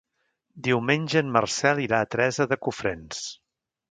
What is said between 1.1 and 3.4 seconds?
en Marcel irà a Teresa de Cofrents.